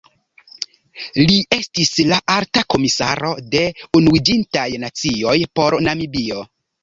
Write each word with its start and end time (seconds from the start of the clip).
Li 1.31 1.35
estis 1.57 1.91
la 2.13 2.17
Alta 2.37 2.63
Komisaro 2.75 3.29
de 3.57 3.61
Unuiĝintaj 4.01 4.67
Nacioj 4.87 5.37
por 5.59 5.77
Namibio. 5.89 6.41